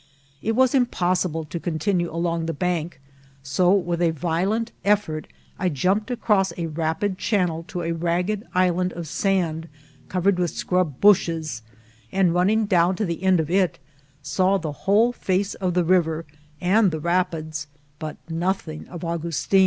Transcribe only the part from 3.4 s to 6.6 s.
so, with a violent effort, I jump ed across